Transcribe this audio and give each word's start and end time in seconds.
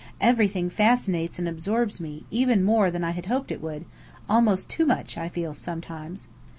Everything 0.19 0.67
fascinates 0.71 1.37
and 1.37 1.47
absorbs 1.47 2.01
me, 2.01 2.25
even 2.31 2.63
more 2.63 2.89
than 2.89 3.03
I 3.03 3.11
had 3.11 3.27
hoped 3.27 3.51
it 3.51 3.61
would 3.61 3.85
almost 4.27 4.67
too 4.67 4.87
much, 4.87 5.15
I 5.15 5.29
feel 5.29 5.53
sometimes. 5.53 6.27